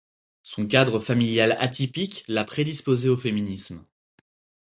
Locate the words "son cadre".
0.41-0.97